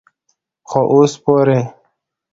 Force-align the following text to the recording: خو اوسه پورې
خو 0.69 0.81
اوسه 0.91 1.17
پورې 1.23 1.59